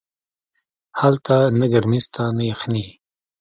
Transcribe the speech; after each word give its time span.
هلته 0.99 1.35
نه 1.59 1.65
گرمي 1.73 1.99
سته 2.05 2.23
نه 2.37 2.43
يخني. 2.51 2.85